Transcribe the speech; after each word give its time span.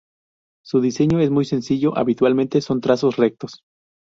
Su 0.65 0.81
diseño 0.81 1.19
es 1.19 1.29
muy 1.29 1.45
sencillo, 1.45 1.95
habitualmente 1.95 2.59
son 2.61 2.81
trazos 2.81 3.17
rectos. 3.17 3.61